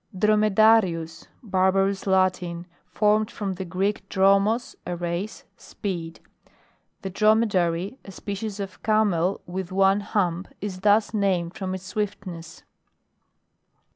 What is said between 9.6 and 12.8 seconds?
one hump, is thus named from its swiftness.